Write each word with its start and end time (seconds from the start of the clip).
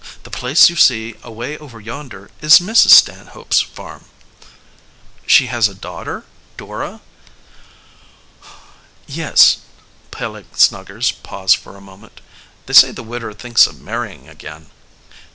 That 0.23 0.31
place 0.31 0.67
you 0.67 0.75
see 0.75 1.13
away 1.21 1.59
over 1.59 1.79
yonder 1.79 2.31
is 2.41 2.57
Mrs. 2.57 2.89
Stanhope's 2.89 3.61
farm." 3.61 4.05
"She 5.27 5.45
has 5.45 5.67
a 5.67 5.75
daughter 5.75 6.23
Dora?" 6.57 7.01
"Yes," 9.05 9.57
Peleg 10.09 10.47
Snuggers 10.57 11.11
paused 11.11 11.57
for 11.57 11.77
a 11.77 11.81
moment. 11.81 12.19
"They 12.65 12.73
say 12.73 12.89
the 12.91 13.03
widder 13.03 13.31
thinks 13.33 13.67
of 13.67 13.79
marrying 13.79 14.27
again." 14.27 14.71